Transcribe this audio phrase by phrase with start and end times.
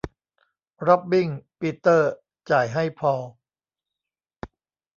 [0.87, 1.27] ร็อบบิ้ง
[1.59, 2.11] ปีเตอร์
[2.49, 3.21] จ่ายให้พอล